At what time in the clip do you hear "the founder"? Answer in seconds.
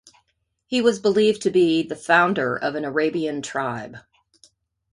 1.83-2.57